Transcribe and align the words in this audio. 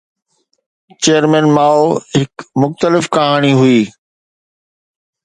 Chairman 1.03 1.45
Mao 1.55 1.83
هڪ 2.17 2.31
مختلف 2.63 3.03
ڪهاڻي 3.15 3.53
هئي. 3.61 3.79